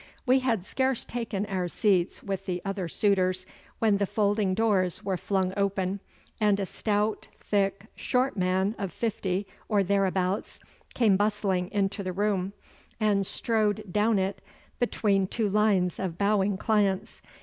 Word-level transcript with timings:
We 0.25 0.39
had 0.39 0.65
scarce 0.65 1.05
taken 1.05 1.45
our 1.45 1.67
seats 1.67 2.23
with 2.23 2.47
the 2.47 2.59
other 2.65 2.87
suitors, 2.87 3.45
when 3.77 3.97
the 3.97 4.07
folding 4.07 4.55
doors 4.55 5.03
were 5.03 5.15
flung 5.15 5.53
open, 5.55 5.99
and 6.39 6.59
a 6.59 6.65
stout, 6.65 7.27
thick, 7.39 7.85
short 7.95 8.35
man 8.35 8.73
of 8.79 8.91
fifty, 8.91 9.45
or 9.69 9.83
thereabouts, 9.83 10.59
came 10.95 11.17
bustling 11.17 11.69
into 11.71 12.01
the 12.01 12.13
room, 12.13 12.53
and 12.99 13.27
strode 13.27 13.83
down 13.93 14.17
it 14.17 14.41
between 14.79 15.27
two 15.27 15.47
lines 15.47 15.99
of 15.99 16.17
bowing 16.17 16.57
clients. 16.57 17.21